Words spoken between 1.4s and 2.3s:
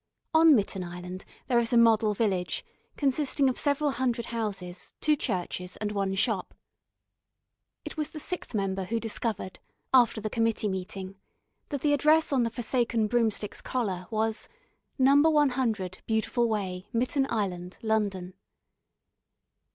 there is a model